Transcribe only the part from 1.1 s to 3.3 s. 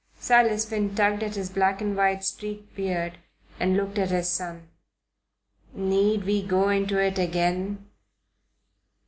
at his black and white streaked beard